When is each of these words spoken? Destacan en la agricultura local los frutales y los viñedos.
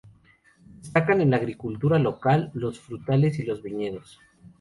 Destacan 0.81 1.21
en 1.21 1.29
la 1.29 1.37
agricultura 1.37 1.99
local 1.99 2.49
los 2.55 2.79
frutales 2.79 3.37
y 3.37 3.43
los 3.43 3.61
viñedos. 3.61 4.19